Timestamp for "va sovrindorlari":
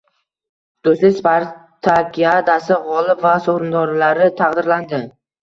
3.27-4.33